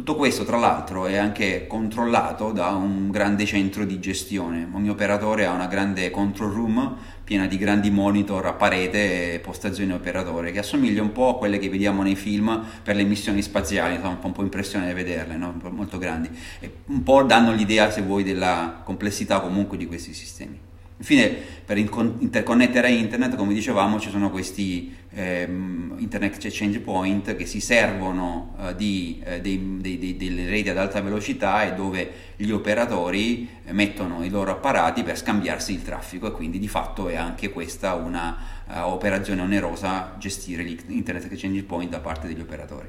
Tutto 0.00 0.16
questo, 0.16 0.44
tra 0.44 0.56
l'altro, 0.56 1.04
è 1.04 1.18
anche 1.18 1.66
controllato 1.66 2.52
da 2.52 2.68
un 2.68 3.10
grande 3.10 3.44
centro 3.44 3.84
di 3.84 4.00
gestione. 4.00 4.66
Ogni 4.72 4.88
operatore 4.88 5.44
ha 5.44 5.52
una 5.52 5.66
grande 5.66 6.10
control 6.10 6.52
room 6.52 6.96
piena 7.22 7.44
di 7.46 7.58
grandi 7.58 7.90
monitor 7.90 8.46
a 8.46 8.54
parete 8.54 9.34
e 9.34 9.40
postazioni 9.40 9.92
operatore, 9.92 10.52
che 10.52 10.60
assomiglia 10.60 11.02
un 11.02 11.12
po' 11.12 11.28
a 11.28 11.36
quelle 11.36 11.58
che 11.58 11.68
vediamo 11.68 12.02
nei 12.02 12.16
film 12.16 12.64
per 12.82 12.96
le 12.96 13.04
missioni 13.04 13.42
spaziali, 13.42 13.98
fa 13.98 14.16
un 14.22 14.32
po' 14.32 14.40
impressione 14.40 14.94
vederle, 14.94 15.36
no? 15.36 15.60
molto 15.68 15.98
grandi, 15.98 16.30
e 16.60 16.76
un 16.86 17.02
po' 17.02 17.22
danno 17.24 17.52
l'idea, 17.52 17.90
se 17.90 18.00
vuoi, 18.00 18.24
della 18.24 18.80
complessità 18.82 19.40
comunque 19.40 19.76
di 19.76 19.86
questi 19.86 20.14
sistemi. 20.14 20.69
Infine, 21.00 21.34
per 21.64 21.78
interconnettere 21.78 22.88
a 22.88 22.90
internet, 22.90 23.34
come 23.34 23.54
dicevamo, 23.54 23.98
ci 23.98 24.10
sono 24.10 24.28
questi 24.30 24.94
ehm, 25.14 25.96
internet 25.98 26.44
exchange 26.44 26.80
point 26.80 27.36
che 27.36 27.46
si 27.46 27.58
servono 27.60 28.54
eh, 28.60 28.76
di, 28.76 29.18
eh, 29.24 29.40
dei, 29.40 29.78
dei, 29.80 30.16
delle 30.18 30.46
reti 30.46 30.68
ad 30.68 30.76
alta 30.76 31.00
velocità 31.00 31.64
e 31.64 31.72
dove 31.72 32.12
gli 32.36 32.50
operatori 32.50 33.48
eh, 33.64 33.72
mettono 33.72 34.22
i 34.22 34.28
loro 34.28 34.50
apparati 34.50 35.02
per 35.02 35.16
scambiarsi 35.16 35.72
il 35.72 35.82
traffico 35.82 36.26
e 36.26 36.32
quindi 36.32 36.58
di 36.58 36.68
fatto 36.68 37.08
è 37.08 37.16
anche 37.16 37.48
questa 37.48 37.94
una 37.94 38.36
uh, 38.66 38.80
operazione 38.80 39.40
onerosa 39.40 40.16
gestire 40.18 40.62
l'internet 40.62 41.32
exchange 41.32 41.62
point 41.62 41.88
da 41.88 42.00
parte 42.00 42.26
degli 42.26 42.40
operatori. 42.40 42.88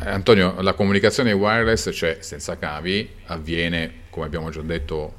Eh, 0.00 0.10
Antonio, 0.10 0.60
la 0.60 0.74
comunicazione 0.74 1.32
wireless, 1.32 1.90
cioè 1.90 2.18
senza 2.20 2.58
cavi, 2.58 3.08
avviene, 3.28 3.92
come 4.10 4.26
abbiamo 4.26 4.50
già 4.50 4.60
detto 4.60 5.14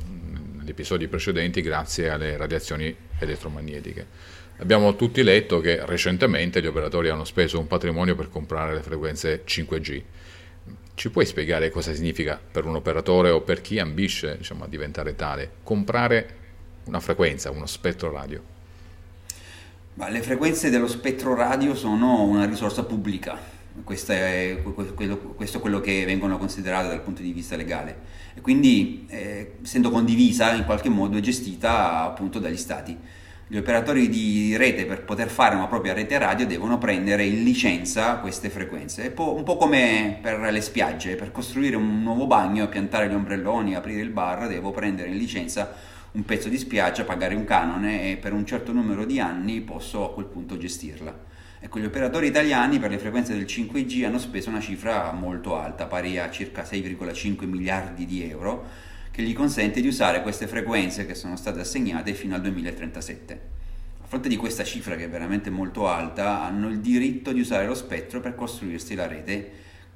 negli 0.69 0.71
episodi 0.71 1.07
precedenti 1.07 1.61
grazie 1.61 2.09
alle 2.09 2.37
radiazioni 2.37 2.95
elettromagnetiche. 3.17 4.05
Abbiamo 4.57 4.95
tutti 4.95 5.23
letto 5.23 5.59
che 5.59 5.83
recentemente 5.85 6.61
gli 6.61 6.67
operatori 6.67 7.09
hanno 7.09 7.23
speso 7.23 7.59
un 7.59 7.67
patrimonio 7.67 8.15
per 8.15 8.29
comprare 8.29 8.75
le 8.75 8.81
frequenze 8.81 9.43
5G. 9.45 10.01
Ci 10.93 11.09
puoi 11.09 11.25
spiegare 11.25 11.71
cosa 11.71 11.93
significa 11.93 12.39
per 12.51 12.65
un 12.65 12.75
operatore 12.75 13.29
o 13.29 13.41
per 13.41 13.61
chi 13.61 13.79
ambisce 13.79 14.37
diciamo, 14.37 14.65
a 14.65 14.67
diventare 14.67 15.15
tale 15.15 15.51
comprare 15.63 16.37
una 16.85 16.99
frequenza, 16.99 17.51
uno 17.51 17.65
spettro 17.65 18.11
radio? 18.11 18.57
Ma 19.95 20.09
le 20.09 20.21
frequenze 20.21 20.69
dello 20.69 20.87
spettro 20.87 21.35
radio 21.35 21.73
sono 21.73 22.23
una 22.23 22.45
risorsa 22.45 22.83
pubblica, 22.83 23.37
questo 23.83 24.11
è, 24.11 24.61
questo 25.35 25.57
è 25.57 25.59
quello 25.59 25.79
che 25.79 26.05
vengono 26.05 26.37
considerate 26.37 26.87
dal 26.87 27.01
punto 27.01 27.21
di 27.21 27.31
vista 27.31 27.55
legale 27.55 27.97
e 28.33 28.41
quindi 28.41 29.05
eh, 29.09 29.53
essendo 29.63 29.89
condivisa 29.89 30.53
in 30.53 30.65
qualche 30.65 30.89
modo 30.89 31.17
è 31.17 31.21
gestita 31.21 32.03
appunto 32.03 32.39
dagli 32.39 32.57
stati. 32.57 32.97
Gli 33.51 33.57
operatori 33.57 34.09
di 34.09 34.55
rete 34.57 34.85
per 34.85 35.03
poter 35.03 35.27
fare 35.27 35.55
una 35.55 35.65
propria 35.65 35.93
rete 35.93 36.19
radio 36.19 36.45
devono 36.45 36.77
prendere 36.77 37.25
in 37.25 37.43
licenza 37.43 38.17
queste 38.17 38.49
frequenze, 38.51 39.11
un 39.17 39.43
po' 39.43 39.57
come 39.57 40.19
per 40.21 40.39
le 40.39 40.61
spiagge, 40.61 41.15
per 41.15 41.31
costruire 41.31 41.75
un 41.75 42.03
nuovo 42.03 42.27
bagno, 42.27 42.67
piantare 42.67 43.09
gli 43.09 43.13
ombrelloni, 43.15 43.73
aprire 43.73 44.01
il 44.01 44.11
bar, 44.11 44.47
devo 44.47 44.69
prendere 44.69 45.09
in 45.09 45.17
licenza 45.17 45.73
un 46.11 46.25
pezzo 46.25 46.47
di 46.47 46.59
spiaggia, 46.59 47.03
pagare 47.05 47.33
un 47.33 47.43
canone 47.43 48.11
e 48.11 48.17
per 48.17 48.33
un 48.33 48.45
certo 48.45 48.71
numero 48.71 49.03
di 49.03 49.19
anni 49.19 49.61
posso 49.61 50.05
a 50.05 50.13
quel 50.13 50.25
punto 50.25 50.55
gestirla. 50.57 51.28
Ecco, 51.61 51.79
gli 51.79 51.85
operatori 51.85 52.27
italiani 52.27 52.79
per 52.79 52.89
le 52.89 52.97
frequenze 52.97 53.33
del 53.33 53.43
5G 53.43 54.05
hanno 54.05 54.17
speso 54.17 54.49
una 54.49 54.61
cifra 54.61 55.11
molto 55.11 55.57
alta, 55.57 55.87
pari 55.87 56.17
a 56.17 56.31
circa 56.31 56.63
6,5 56.63 57.45
miliardi 57.45 58.05
di 58.05 58.23
euro, 58.23 58.65
che 59.11 59.21
gli 59.21 59.33
consente 59.33 59.81
di 59.81 59.87
usare 59.87 60.21
queste 60.21 60.47
frequenze 60.47 61.05
che 61.05 61.15
sono 61.15 61.35
state 61.35 61.59
assegnate 61.59 62.13
fino 62.13 62.33
al 62.33 62.41
2037. 62.41 63.41
A 64.01 64.05
fronte 64.07 64.29
di 64.29 64.37
questa 64.37 64.63
cifra, 64.63 64.95
che 64.95 65.03
è 65.03 65.09
veramente 65.09 65.49
molto 65.49 65.87
alta, 65.87 66.41
hanno 66.41 66.69
il 66.69 66.79
diritto 66.79 67.33
di 67.33 67.41
usare 67.41 67.67
lo 67.67 67.75
spettro 67.75 68.21
per 68.21 68.35
costruirsi 68.35 68.95
la 68.95 69.07
rete 69.07 69.51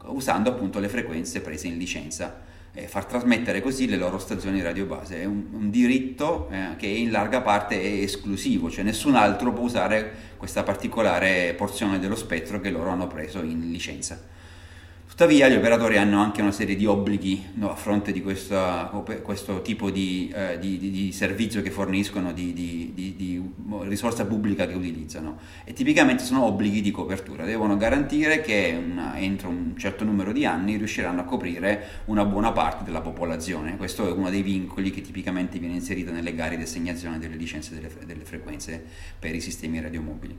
usando 0.06 0.50
appunto 0.50 0.80
le 0.80 0.90
frequenze 0.90 1.40
prese 1.40 1.68
in 1.68 1.78
licenza 1.78 2.42
e 2.76 2.88
far 2.88 3.06
trasmettere 3.06 3.62
così 3.62 3.88
le 3.88 3.98
loro 3.98 4.18
stazioni 4.18 4.62
radio 4.62 4.86
base. 4.86 5.22
È 5.22 5.26
un, 5.26 5.46
un 5.52 5.70
diritto 5.70 6.50
eh, 6.50 6.76
che 6.78 6.88
in 6.88 7.12
larga 7.12 7.42
parte 7.42 7.80
è 7.80 8.02
esclusivo, 8.02 8.70
cioè 8.70 8.84
nessun 8.84 9.16
altro 9.16 9.54
può 9.54 9.64
usare 9.64 10.32
questa 10.38 10.64
particolare 10.64 11.54
porzione 11.56 12.00
dello 12.00 12.16
spettro 12.16 12.60
che 12.60 12.72
loro 12.72 12.90
hanno 12.90 13.08
preso 13.08 13.42
in 13.44 13.72
licenza. 13.72 14.20
Tuttavia 15.14 15.48
gli 15.48 15.54
operatori 15.54 15.98
hanno 15.98 16.20
anche 16.20 16.42
una 16.42 16.52
serie 16.52 16.76
di 16.76 16.88
obblighi 16.88 17.52
no, 17.58 17.70
a 17.70 17.76
fronte 17.76 18.12
di 18.12 18.24
questa, 18.24 18.90
questo 19.22 19.62
tipo 19.62 19.92
di, 19.92 20.34
eh, 20.34 20.58
di, 20.58 20.80
di, 20.80 20.90
di, 20.90 21.12
servizio 21.12 21.62
che 21.62 21.70
forniscono, 21.70 22.34
di, 22.34 23.54
risorsa 23.82 24.26
pubblica 24.26 24.66
che 24.66 24.74
utilizzano 24.74 25.38
e 25.66 25.74
tipicamente 25.74 26.24
sono 26.24 26.46
obblighi 26.46 26.82
di 26.82 26.90
copertura, 26.90 27.46
devono 27.46 27.78
garantire 27.78 28.42
che 28.42 28.76
una, 28.76 29.16
entro 29.20 29.50
un 29.50 29.78
certo 29.78 30.04
numero 30.04 30.32
di 30.32 30.48
anni 30.48 30.78
riusciranno 30.78 31.22
a 31.22 31.26
coprire 31.26 32.02
una 32.06 32.26
buona 32.26 32.52
parte 32.52 32.84
della 32.84 33.02
popolazione. 33.02 33.78
Questo 33.78 34.08
è 34.08 34.12
uno 34.12 34.32
dei 34.32 34.42
vincoli 34.42 34.90
che 34.90 35.02
tipicamente 35.02 35.60
viene 35.60 35.76
inserito 35.76 36.12
nelle 36.12 36.34
gare 36.34 36.58
di 36.58 36.64
assegnazione 36.64 37.20
delle 37.20 37.36
licenze 37.36 37.76
delle, 37.76 37.92
delle 38.04 38.26
frequenze 38.26 38.84
per 39.20 39.36
i 39.36 39.42
sistemi 39.42 39.80
radiomobili. 39.80 40.36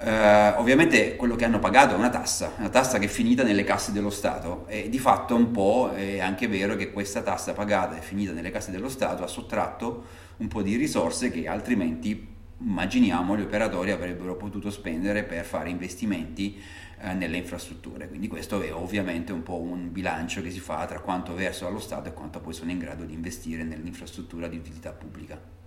Uh, 0.00 0.60
ovviamente 0.60 1.16
quello 1.16 1.34
che 1.34 1.44
hanno 1.44 1.58
pagato 1.58 1.94
è 1.94 1.98
una 1.98 2.08
tassa, 2.08 2.52
una 2.58 2.68
tassa 2.68 3.00
che 3.00 3.06
è 3.06 3.08
finita 3.08 3.42
nelle 3.42 3.64
casse 3.64 3.90
dello 3.90 4.10
Stato 4.10 4.64
e 4.68 4.88
di 4.88 4.98
fatto 5.00 5.34
un 5.34 5.50
po' 5.50 5.90
è 5.92 6.20
anche 6.20 6.46
vero 6.46 6.76
che 6.76 6.92
questa 6.92 7.20
tassa 7.22 7.52
pagata 7.52 7.98
e 7.98 8.00
finita 8.00 8.30
nelle 8.30 8.52
casse 8.52 8.70
dello 8.70 8.88
Stato 8.88 9.24
ha 9.24 9.26
sottratto 9.26 10.04
un 10.36 10.46
po' 10.46 10.62
di 10.62 10.76
risorse 10.76 11.32
che 11.32 11.48
altrimenti 11.48 12.28
immaginiamo 12.60 13.36
gli 13.36 13.40
operatori 13.40 13.90
avrebbero 13.90 14.36
potuto 14.36 14.70
spendere 14.70 15.24
per 15.24 15.44
fare 15.44 15.68
investimenti 15.68 16.62
uh, 17.02 17.16
nelle 17.16 17.36
infrastrutture. 17.36 18.06
Quindi 18.06 18.28
questo 18.28 18.62
è 18.62 18.72
ovviamente 18.72 19.32
un 19.32 19.42
po' 19.42 19.58
un 19.58 19.90
bilancio 19.90 20.42
che 20.42 20.52
si 20.52 20.60
fa 20.60 20.86
tra 20.86 21.00
quanto 21.00 21.34
verso 21.34 21.66
allo 21.66 21.80
Stato 21.80 22.08
e 22.08 22.12
quanto 22.12 22.38
poi 22.38 22.52
sono 22.52 22.70
in 22.70 22.78
grado 22.78 23.02
di 23.02 23.14
investire 23.14 23.64
nell'infrastruttura 23.64 24.46
di 24.46 24.58
utilità 24.58 24.92
pubblica. 24.92 25.57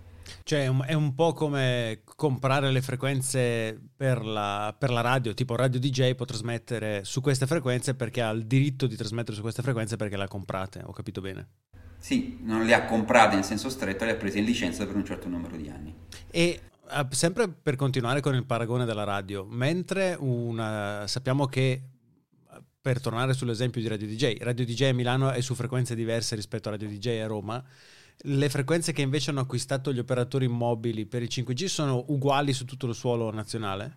Cioè 0.42 0.70
è 0.86 0.94
un 0.94 1.14
po' 1.14 1.32
come 1.32 2.02
comprare 2.04 2.70
le 2.70 2.82
frequenze 2.82 3.80
per 3.96 4.24
la, 4.24 4.74
per 4.76 4.90
la, 4.90 5.00
radio, 5.00 5.34
tipo 5.34 5.56
Radio 5.56 5.80
DJ 5.80 6.14
può 6.14 6.24
trasmettere 6.24 7.04
su 7.04 7.20
queste 7.20 7.46
frequenze 7.46 7.94
perché 7.94 8.22
ha 8.22 8.30
il 8.30 8.46
diritto 8.46 8.86
di 8.86 8.96
trasmettere 8.96 9.34
su 9.36 9.42
queste 9.42 9.62
frequenze 9.62 9.96
perché 9.96 10.16
le 10.16 10.24
ha 10.24 10.28
comprate, 10.28 10.82
ho 10.84 10.92
capito 10.92 11.20
bene? 11.20 11.48
Sì, 11.98 12.38
non 12.42 12.64
le 12.64 12.74
ha 12.74 12.84
comprate 12.84 13.36
in 13.36 13.44
senso 13.44 13.68
stretto, 13.68 14.04
le 14.04 14.12
ha 14.12 14.16
prese 14.16 14.40
in 14.40 14.44
licenza 14.44 14.84
per 14.86 14.96
un 14.96 15.04
certo 15.04 15.28
numero 15.28 15.56
di 15.56 15.68
anni. 15.68 15.94
E 16.30 16.60
eh, 16.90 17.06
sempre 17.10 17.48
per 17.48 17.76
continuare 17.76 18.20
con 18.20 18.34
il 18.34 18.44
paragone 18.44 18.84
della 18.84 19.04
radio, 19.04 19.44
mentre 19.44 20.16
una, 20.18 21.06
sappiamo 21.06 21.46
che 21.46 21.82
per 22.82 23.00
tornare 23.00 23.32
sull'esempio 23.32 23.80
di 23.80 23.86
Radio 23.86 24.08
DJ, 24.08 24.38
Radio 24.40 24.64
DJ 24.64 24.82
a 24.82 24.92
Milano 24.92 25.30
è 25.30 25.40
su 25.40 25.54
frequenze 25.54 25.94
diverse 25.94 26.34
rispetto 26.34 26.68
a 26.68 26.72
Radio 26.72 26.88
DJ 26.88 27.20
a 27.20 27.26
Roma, 27.28 27.64
le 28.24 28.48
frequenze 28.48 28.92
che 28.92 29.02
invece 29.02 29.30
hanno 29.30 29.40
acquistato 29.40 29.92
gli 29.92 29.98
operatori 29.98 30.48
mobili 30.48 31.06
per 31.06 31.22
il 31.22 31.28
5G 31.30 31.64
sono 31.66 32.04
uguali 32.08 32.52
su 32.52 32.64
tutto 32.64 32.86
il 32.86 32.94
suolo 32.94 33.32
nazionale? 33.32 33.96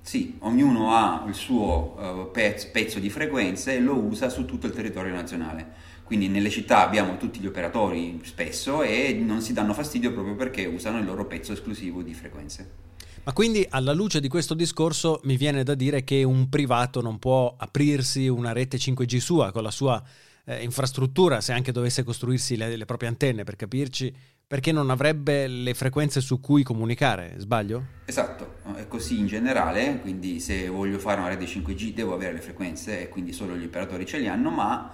Sì, 0.00 0.36
ognuno 0.40 0.94
ha 0.94 1.24
il 1.28 1.34
suo 1.34 2.30
pezzo, 2.32 2.68
pezzo 2.72 2.98
di 2.98 3.10
frequenze 3.10 3.76
e 3.76 3.80
lo 3.80 3.94
usa 3.94 4.28
su 4.30 4.44
tutto 4.44 4.66
il 4.66 4.72
territorio 4.72 5.12
nazionale. 5.12 5.96
Quindi 6.04 6.28
nelle 6.28 6.48
città 6.48 6.82
abbiamo 6.82 7.18
tutti 7.18 7.38
gli 7.38 7.46
operatori 7.46 8.18
spesso 8.24 8.82
e 8.82 9.12
non 9.12 9.42
si 9.42 9.52
danno 9.52 9.74
fastidio 9.74 10.12
proprio 10.12 10.34
perché 10.34 10.64
usano 10.64 10.98
il 10.98 11.04
loro 11.04 11.26
pezzo 11.26 11.52
esclusivo 11.52 12.02
di 12.02 12.14
frequenze. 12.14 12.86
Ma 13.24 13.34
quindi 13.34 13.66
alla 13.68 13.92
luce 13.92 14.20
di 14.20 14.28
questo 14.28 14.54
discorso 14.54 15.20
mi 15.24 15.36
viene 15.36 15.62
da 15.62 15.74
dire 15.74 16.02
che 16.02 16.22
un 16.22 16.48
privato 16.48 17.02
non 17.02 17.18
può 17.18 17.54
aprirsi 17.58 18.26
una 18.28 18.52
rete 18.52 18.78
5G 18.78 19.18
sua 19.18 19.52
con 19.52 19.62
la 19.62 19.70
sua 19.70 20.02
eh, 20.48 20.62
infrastruttura, 20.62 21.42
se 21.42 21.52
anche 21.52 21.72
dovesse 21.72 22.02
costruirsi 22.02 22.56
le, 22.56 22.74
le 22.74 22.84
proprie 22.86 23.10
antenne 23.10 23.44
per 23.44 23.54
capirci, 23.54 24.12
perché 24.46 24.72
non 24.72 24.88
avrebbe 24.88 25.46
le 25.46 25.74
frequenze 25.74 26.22
su 26.22 26.40
cui 26.40 26.62
comunicare, 26.62 27.34
sbaglio? 27.36 27.84
Esatto, 28.06 28.54
è 28.74 28.88
così 28.88 29.18
in 29.18 29.26
generale, 29.26 29.98
quindi 30.00 30.40
se 30.40 30.68
voglio 30.68 30.98
fare 30.98 31.20
una 31.20 31.28
rete 31.28 31.44
5G 31.44 31.92
devo 31.92 32.14
avere 32.14 32.32
le 32.32 32.40
frequenze 32.40 33.02
e 33.02 33.08
quindi 33.10 33.34
solo 33.34 33.56
gli 33.56 33.64
operatori 33.64 34.06
ce 34.06 34.16
li 34.16 34.26
hanno, 34.26 34.48
ma, 34.48 34.90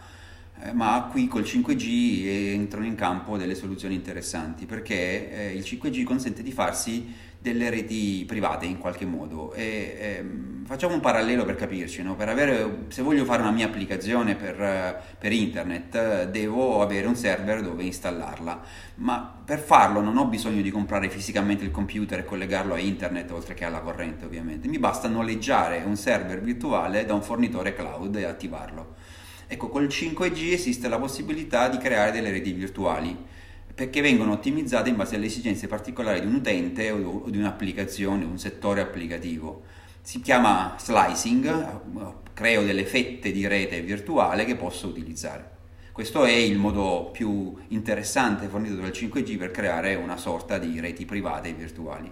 eh, 0.61 0.73
ma 0.73 1.09
qui 1.11 1.27
col 1.27 1.43
5G 1.43 2.53
entrano 2.53 2.87
in 2.87 2.95
campo 2.95 3.37
delle 3.37 3.55
soluzioni 3.55 3.95
interessanti 3.95 4.67
perché 4.67 5.51
eh, 5.51 5.55
il 5.55 5.63
5G 5.63 6.05
consente 6.05 6.43
di 6.43 6.53
farsi 6.53 7.33
delle 7.45 7.69
reti 7.69 8.25
private 8.27 8.65
in 8.65 8.79
qualche 8.79 9.05
modo. 9.05 9.53
E, 9.53 9.97
ehm, 10.01 10.65
facciamo 10.65 10.95
un 10.95 11.01
parallelo 11.01 11.45
per 11.45 11.57
capirci, 11.57 12.03
no? 12.03 12.17
per 12.17 12.31
avere, 12.31 12.87
se 12.89 13.03
voglio 13.03 13.27
fare 13.27 13.43
una 13.43 13.51
mia 13.51 13.67
applicazione 13.67 14.35
per, 14.35 15.17
per, 15.19 15.31
internet 15.31 16.31
devo 16.31 16.81
avere 16.81 17.07
un 17.07 17.15
server 17.15 17.61
dove 17.61 17.83
installarla, 17.83 18.63
ma 18.95 19.43
per 19.45 19.59
farlo 19.59 20.01
non 20.01 20.17
ho 20.17 20.25
bisogno 20.25 20.63
di 20.63 20.71
comprare 20.71 21.11
fisicamente 21.11 21.65
il 21.65 21.71
computer 21.71 22.21
e 22.21 22.25
collegarlo 22.25 22.73
a 22.73 22.79
internet 22.79 23.31
oltre 23.33 23.53
che 23.53 23.67
alla 23.67 23.81
corrente 23.81 24.25
ovviamente, 24.25 24.67
mi 24.67 24.79
basta 24.79 25.07
noleggiare 25.09 25.83
un 25.85 25.97
server 25.97 26.41
virtuale 26.41 27.05
da 27.05 27.13
un 27.13 27.23
fornitore 27.23 27.75
cloud 27.75 28.17
e 28.17 28.25
attivarlo. 28.25 28.95
Ecco, 29.47 29.69
col 29.69 29.87
5G 29.87 30.53
esiste 30.53 30.89
la 30.89 30.99
possibilità 30.99 31.69
di 31.69 31.79
creare 31.79 32.11
delle 32.11 32.31
reti 32.31 32.53
virtuali 32.53 33.17
perché 33.75 34.01
vengono 34.01 34.33
ottimizzate 34.33 34.89
in 34.89 34.97
base 34.97 35.17
alle 35.17 35.27
esigenze 35.27 35.67
particolari 35.67 36.21
di 36.21 36.27
un 36.27 36.35
utente 36.35 36.91
o 36.93 37.25
di 37.27 37.39
un'applicazione, 37.39 38.25
un 38.25 38.39
settore 38.39 38.81
applicativo. 38.81 39.63
Si 40.01 40.21
chiama 40.21 40.77
slicing, 40.79 41.81
creo 42.35 42.63
delle 42.63 42.85
fette 42.85 43.33
di 43.33 43.47
rete 43.49 43.81
virtuale 43.81 44.45
che 44.45 44.55
posso 44.55 44.87
utilizzare. 44.87 45.51
Questo 45.91 46.25
è 46.25 46.33
il 46.33 46.59
modo 46.59 47.11
più 47.13 47.55
interessante 47.69 48.47
fornito 48.47 48.75
dal 48.77 48.91
5G 48.91 49.39
per 49.39 49.51
creare 49.51 49.95
una 49.95 50.17
sorta 50.17 50.59
di 50.59 50.79
reti 50.79 51.05
private 51.05 51.53
virtuali. 51.53 52.11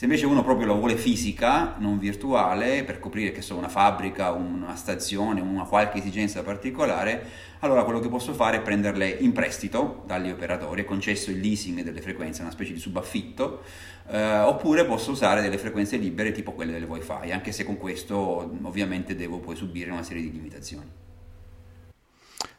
Se 0.00 0.06
invece 0.06 0.24
uno 0.24 0.42
proprio 0.42 0.66
la 0.66 0.72
vuole 0.72 0.96
fisica, 0.96 1.74
non 1.76 1.98
virtuale, 1.98 2.84
per 2.84 2.98
coprire 2.98 3.32
che 3.32 3.42
so 3.42 3.54
una 3.54 3.68
fabbrica, 3.68 4.30
una 4.30 4.74
stazione, 4.74 5.42
una 5.42 5.64
qualche 5.64 5.98
esigenza 5.98 6.42
particolare, 6.42 7.22
allora 7.58 7.84
quello 7.84 8.00
che 8.00 8.08
posso 8.08 8.32
fare 8.32 8.56
è 8.56 8.60
prenderle 8.62 9.06
in 9.06 9.32
prestito 9.32 10.02
dagli 10.06 10.30
operatori, 10.30 10.86
concesso 10.86 11.30
il 11.30 11.40
leasing 11.40 11.82
delle 11.82 12.00
frequenze, 12.00 12.40
una 12.40 12.50
specie 12.50 12.72
di 12.72 12.78
subaffitto, 12.78 13.62
eh, 14.08 14.38
oppure 14.38 14.86
posso 14.86 15.10
usare 15.10 15.42
delle 15.42 15.58
frequenze 15.58 15.98
libere 15.98 16.32
tipo 16.32 16.52
quelle 16.52 16.72
delle 16.72 16.86
wifi, 16.86 17.30
anche 17.30 17.52
se 17.52 17.66
con 17.66 17.76
questo 17.76 18.16
ovviamente 18.62 19.14
devo 19.14 19.38
poi 19.38 19.54
subire 19.54 19.90
una 19.90 20.02
serie 20.02 20.22
di 20.22 20.32
limitazioni. 20.32 20.90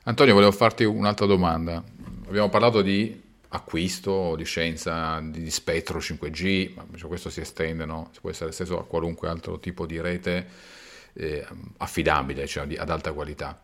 Antonio, 0.03 0.35
volevo 0.35 0.51
farti 0.51 0.83
un'altra 0.83 1.25
domanda. 1.25 1.83
Abbiamo 2.27 2.49
parlato 2.49 2.83
di 2.83 3.29
acquisto, 3.53 4.35
di, 4.35 4.43
di 4.43 5.51
spettro 5.51 5.99
5G, 5.99 6.73
ma 6.75 6.85
cioè 6.95 7.07
questo 7.07 7.29
si 7.29 7.41
estende, 7.41 7.85
no? 7.85 8.09
si 8.13 8.19
può 8.19 8.29
essere 8.29 8.49
esteso 8.49 8.79
a 8.79 8.85
qualunque 8.85 9.27
altro 9.27 9.59
tipo 9.59 9.85
di 9.85 9.99
rete 9.99 10.47
eh, 11.13 11.45
affidabile, 11.77 12.47
cioè 12.47 12.65
di, 12.65 12.75
ad 12.75 12.89
alta 12.89 13.11
qualità. 13.11 13.61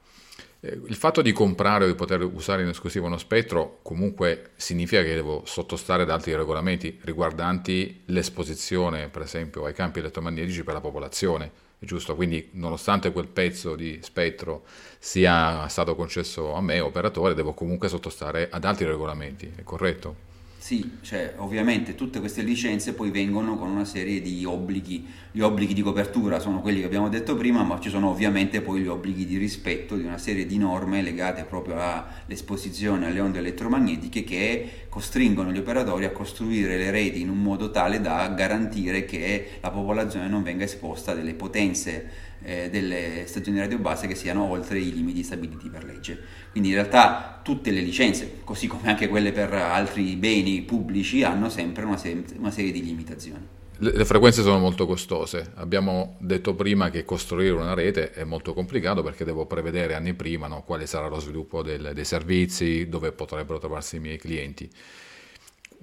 Eh, 0.59 0.79
il 0.87 0.95
fatto 0.95 1.21
di 1.21 1.31
comprare 1.31 1.85
o 1.85 1.87
di 1.87 1.95
poter 1.95 2.23
usare 2.23 2.63
in 2.63 2.69
esclusiva 2.69 3.05
uno 3.05 3.17
spettro 3.17 3.79
comunque 3.81 4.51
significa 4.55 5.01
che 5.03 5.13
devo 5.13 5.43
sottostare 5.45 6.03
ad 6.03 6.09
altri 6.09 6.35
regolamenti 6.35 6.99
riguardanti 7.03 8.01
l'esposizione, 8.05 9.07
per 9.07 9.21
esempio, 9.21 9.65
ai 9.65 9.73
campi 9.73 9.99
elettromagnetici 9.99 10.63
per 10.63 10.73
la 10.73 10.81
popolazione, 10.81 11.51
giusto? 11.79 12.15
Quindi 12.15 12.49
nonostante 12.53 13.11
quel 13.11 13.27
pezzo 13.27 13.75
di 13.75 13.99
spettro 14.01 14.65
sia 14.99 15.67
stato 15.67 15.95
concesso 15.95 16.53
a 16.53 16.61
me, 16.61 16.79
operatore, 16.79 17.33
devo 17.33 17.53
comunque 17.53 17.87
sottostare 17.89 18.49
ad 18.49 18.63
altri 18.65 18.85
regolamenti, 18.85 19.51
è 19.55 19.63
corretto? 19.63 20.25
Sì, 20.67 20.97
cioè, 20.99 21.35
ovviamente 21.37 21.95
tutte 21.95 22.19
queste 22.19 22.41
licenze 22.41 22.93
poi 22.93 23.09
vengono 23.09 23.55
con 23.55 23.69
una 23.69 23.85
serie 23.85 24.21
di 24.21 24.43
obblighi, 24.43 25.07
gli 25.31 25.39
obblighi 25.39 25.73
di 25.73 25.81
copertura 25.81 26.39
sono 26.39 26.59
quelli 26.59 26.81
che 26.81 26.85
abbiamo 26.87 27.07
detto 27.07 27.37
prima, 27.37 27.63
ma 27.63 27.79
ci 27.79 27.89
sono 27.89 28.09
ovviamente 28.09 28.59
poi 28.59 28.81
gli 28.81 28.87
obblighi 28.87 29.25
di 29.25 29.37
rispetto 29.37 29.95
di 29.95 30.03
una 30.03 30.17
serie 30.17 30.45
di 30.45 30.57
norme 30.57 31.01
legate 31.01 31.45
proprio 31.45 31.79
all'esposizione 31.79 33.05
alle 33.05 33.21
onde 33.21 33.39
elettromagnetiche 33.39 34.25
che 34.25 34.69
costringono 34.89 35.53
gli 35.53 35.57
operatori 35.57 36.03
a 36.03 36.11
costruire 36.11 36.75
le 36.75 36.91
reti 36.91 37.21
in 37.21 37.29
un 37.29 37.41
modo 37.41 37.71
tale 37.71 38.01
da 38.01 38.27
garantire 38.27 39.05
che 39.05 39.59
la 39.61 39.71
popolazione 39.71 40.27
non 40.27 40.43
venga 40.43 40.65
esposta 40.65 41.13
a 41.13 41.15
delle 41.15 41.33
potenze 41.33 42.26
eh, 42.47 42.69
delle 42.69 43.25
stazioni 43.25 43.59
radio 43.59 43.77
base 43.77 44.07
che 44.07 44.15
siano 44.15 44.49
oltre 44.49 44.79
i 44.79 44.93
limiti 44.93 45.21
stabiliti 45.21 45.67
per 45.67 45.83
legge. 45.83 46.17
Quindi 46.51 46.69
in 46.69 46.75
realtà 46.75 47.41
tutte 47.43 47.71
le 47.71 47.81
licenze, 47.81 48.39
così 48.45 48.67
come 48.67 48.87
anche 48.87 49.09
quelle 49.09 49.33
per 49.33 49.51
altri 49.53 50.15
beni 50.15 50.61
pubblici, 50.61 51.23
hanno 51.23 51.49
sempre 51.49 51.83
una, 51.83 51.97
se- 51.97 52.23
una 52.37 52.51
serie 52.51 52.71
di 52.71 52.85
limitazioni. 52.85 53.45
Le, 53.79 53.91
le 53.91 54.05
frequenze 54.05 54.43
sono 54.43 54.59
molto 54.59 54.87
costose. 54.87 55.51
Abbiamo 55.55 56.15
detto 56.19 56.55
prima 56.55 56.89
che 56.89 57.03
costruire 57.03 57.51
una 57.51 57.73
rete 57.73 58.11
è 58.11 58.23
molto 58.23 58.53
complicato 58.53 59.03
perché 59.03 59.25
devo 59.25 59.45
prevedere 59.45 59.93
anni 59.93 60.13
prima 60.13 60.47
no, 60.47 60.63
quale 60.63 60.87
sarà 60.87 61.09
lo 61.09 61.19
sviluppo 61.19 61.61
del, 61.61 61.91
dei 61.93 62.05
servizi, 62.05 62.87
dove 62.87 63.11
potrebbero 63.11 63.59
trovarsi 63.59 63.97
i 63.97 63.99
miei 63.99 64.17
clienti. 64.17 64.69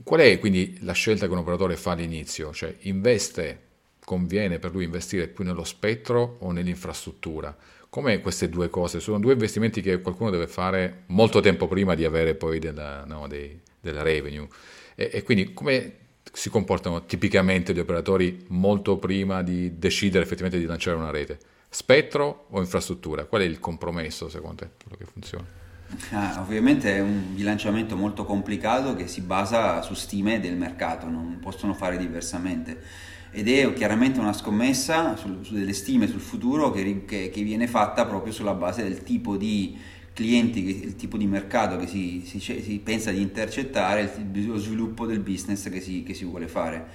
Qual 0.03 0.21
è 0.21 0.39
quindi 0.39 0.79
la 0.81 0.93
scelta 0.93 1.27
che 1.27 1.33
un 1.33 1.39
operatore 1.39 1.77
fa 1.77 1.93
all'inizio? 1.93 2.53
Cioè 2.55 2.75
investe 2.81 3.73
conviene 4.05 4.59
per 4.59 4.73
lui 4.73 4.85
investire 4.85 5.29
più 5.29 5.45
nello 5.45 5.65
spettro 5.65 6.37
o 6.41 6.53
nell'infrastruttura? 6.53 7.57
Come 7.89 8.21
queste 8.21 8.49
due 8.49 8.69
cose? 8.71 9.01
Sono 9.01 9.21
due 9.21 9.35
investimenti 9.35 9.81
che 9.81 10.01
qualcuno 10.01 10.31
deve 10.31 10.47
fare 10.47 11.05
molto 11.07 11.41
tempo 11.41 11.69
prima 11.69 11.95
di 11.95 12.05
avere 12.05 12.35
poi 12.35 12.59
della, 12.59 13.05
no, 13.07 13.29
dei, 13.29 13.59
della 13.81 14.03
revenue. 14.03 14.49
E, 14.97 15.11
e, 15.13 15.23
quindi 15.23 15.53
come 15.53 15.93
si 16.33 16.51
comportano 16.51 17.07
tipicamente 17.07 17.73
gli 17.73 17.79
operatori 17.79 18.45
molto 18.49 18.99
prima 18.99 19.43
di 19.43 19.79
decidere 19.79 20.25
effettivamente 20.25 20.59
di 20.59 20.67
lanciare 20.69 20.97
una 20.97 21.11
rete? 21.11 21.39
Spettro 21.69 22.47
o 22.51 22.61
infrastruttura? 22.61 23.27
Qual 23.27 23.43
è 23.43 23.45
il 23.45 23.61
compromesso 23.61 24.29
secondo 24.29 24.57
te, 24.57 24.71
quello 24.83 24.97
che 24.97 25.05
funziona? 25.05 25.45
Ah, 26.11 26.41
ovviamente 26.41 26.97
è 26.97 27.01
un 27.01 27.35
bilanciamento 27.35 27.97
molto 27.97 28.25
complicato 28.25 28.97
che 28.97 29.07
si 29.07 29.21
basa 29.21 29.83
su 29.83 29.95
stime 29.95 30.41
del 30.41 30.57
mercato, 30.57 31.09
non 31.09 31.39
possono 31.41 31.75
fare 31.75 31.97
diversamente 31.97 32.81
ed 33.37 33.49
è 33.49 33.73
chiaramente 33.73 34.21
una 34.21 34.33
scommessa 34.33 35.17
su, 35.17 35.43
su 35.43 35.55
delle 35.55 35.73
stime 35.73 36.07
sul 36.07 36.21
futuro 36.21 36.71
che, 36.71 37.05
che, 37.05 37.31
che, 37.31 37.43
viene 37.43 37.67
fatta 37.67 38.07
proprio 38.07 38.33
sulla 38.33 38.55
base 38.55 38.85
del 38.85 39.03
tipo 39.03 39.37
di 39.37 39.77
clienti, 40.13 40.85
il 40.85 40.95
tipo 40.95 41.17
di 41.17 41.27
mercato 41.27 41.77
che 41.77 41.89
si, 41.89 42.23
si, 42.25 42.39
si 42.39 42.81
pensa 42.83 43.11
di 43.11 43.21
intercettare, 43.21 44.29
lo 44.33 44.57
sviluppo 44.57 45.05
del 45.05 45.19
business 45.19 45.69
che 45.69 45.81
si, 45.81 46.05
che 46.05 46.15
si 46.15 46.25
vuole 46.25 46.47
fare. 46.47 46.87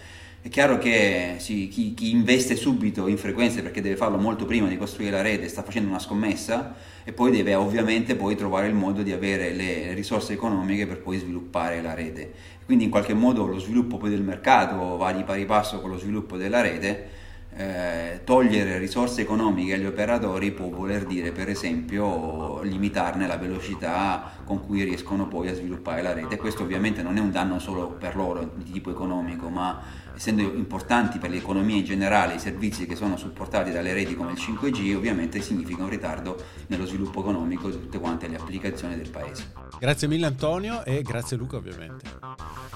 È 0.42 0.48
chiaro 0.48 0.78
che 0.78 1.36
sì, 1.40 1.68
chi, 1.68 1.94
chi, 1.94 2.12
investe 2.12 2.56
subito 2.56 3.08
in 3.08 3.18
frequenze 3.18 3.62
perché 3.62 3.82
deve 3.82 3.98
farlo 3.98 4.18
molto 4.18 4.46
prima 4.46 4.70
di 4.70 4.78
costruire 4.78 5.12
la 5.12 5.22
rete 5.22 5.50
sta 5.50 5.64
facendo 5.64 5.90
una 5.90 6.00
scommessa 6.00 6.76
e 7.04 7.12
poi 7.12 7.32
deve 7.32 7.56
ovviamente 7.56 8.16
poi 8.16 8.38
trovare 8.38 8.68
il 8.68 8.74
modo 8.74 9.04
di 9.04 9.12
avere 9.12 9.52
le 9.52 9.94
risorse 9.94 10.32
economiche 10.32 10.88
per 10.88 11.02
poi 11.02 11.18
sviluppare 11.18 11.82
la 11.82 11.94
rete. 11.94 12.32
Quindi 12.64 12.86
in 12.86 12.90
qualche 12.90 13.14
modo 13.14 13.46
lo 13.48 13.60
sviluppo 13.60 13.98
poi 13.98 14.12
del 14.12 14.22
mercato 14.22 14.96
va 14.96 15.12
di 15.12 15.24
pari 15.24 15.46
passo 15.46 15.82
con 15.82 15.90
lo 15.90 15.98
sviluppo 15.98 16.38
della 16.38 16.62
rete. 16.62 17.18
Eh, 17.52 18.22
togliere 18.24 18.78
risorse 18.78 19.22
economiche 19.22 19.74
agli 19.74 19.86
operatori 19.86 20.52
può 20.52 20.70
voler 20.70 21.06
dire 21.06 21.32
per 21.32 21.50
esempio 21.50 22.62
limitarne 22.62 23.26
la 23.26 23.38
velocità 23.38 24.34
con 24.46 24.64
cui 24.64 24.84
riescono 24.84 25.28
poi 25.28 25.50
a 25.50 25.56
sviluppare 25.56 26.02
la 26.02 26.14
rete. 26.14 26.38
Questo 26.38 26.64
ovviamente 26.64 27.02
non 27.02 27.18
è 27.18 27.20
un 27.20 27.32
danno 27.32 27.60
solo 27.60 27.90
per 27.90 28.16
loro 28.16 28.52
di 28.56 28.72
tipo 28.72 28.92
economico, 28.92 29.50
ma 29.50 29.82
essendo 30.20 30.42
importanti 30.42 31.18
per 31.18 31.30
l'economia 31.30 31.78
in 31.78 31.86
generale 31.86 32.34
i 32.34 32.40
servizi 32.40 32.86
che 32.86 32.98
sono 32.98 33.16
supportati 33.16 33.72
dalle 33.72 33.94
reti 33.94 34.16
come 34.16 34.34
il 34.34 34.38
5G, 34.38 34.94
ovviamente 34.94 35.40
significa 35.40 35.84
un 35.84 35.90
ritardo 35.90 36.36
nello 36.68 36.86
sviluppo 36.86 37.22
economico 37.22 37.70
di 37.70 37.80
tutte 37.80 38.00
quante 38.00 38.28
le 38.28 38.36
applicazioni 38.36 38.98
del 38.98 39.10
paese. 39.10 39.54
Grazie 39.80 40.10
mille 40.10 40.26
Antonio 40.26 40.84
e 40.84 41.02
grazie 41.04 41.38
Luca 41.38 41.56
ovviamente. 41.56 42.04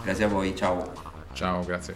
Grazie 0.01 0.23
a 0.23 0.29
voi, 0.29 0.55
ciao. 0.55 0.89
Ciao, 1.33 1.65
grazie. 1.65 1.95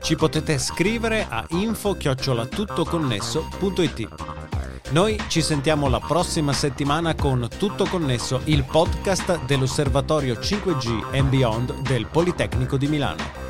Ci 0.00 0.16
potete 0.16 0.58
scrivere 0.58 1.24
a 1.28 1.46
info-tuttoconnesso.it 1.48 4.45
noi 4.90 5.20
ci 5.28 5.42
sentiamo 5.42 5.88
la 5.88 6.00
prossima 6.00 6.52
settimana 6.52 7.14
con 7.14 7.48
Tutto 7.58 7.86
Connesso, 7.86 8.40
il 8.44 8.64
podcast 8.64 9.44
dell'Osservatorio 9.44 10.34
5G 10.34 11.16
and 11.16 11.28
Beyond 11.28 11.80
del 11.82 12.06
Politecnico 12.06 12.76
di 12.76 12.86
Milano. 12.86 13.44